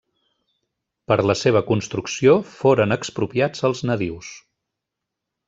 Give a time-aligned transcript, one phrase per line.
[1.11, 4.33] Per la seva construcció foren expropiats els nadius.